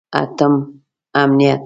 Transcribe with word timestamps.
اتم: 0.21 0.53
امنیت. 1.21 1.59